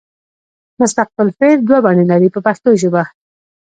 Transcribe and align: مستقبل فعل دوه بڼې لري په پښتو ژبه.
مستقبل 0.81 1.27
فعل 1.39 1.59
دوه 1.67 1.79
بڼې 1.85 2.03
لري 2.11 2.29
په 2.31 2.39
پښتو 2.45 2.69
ژبه. 2.81 3.03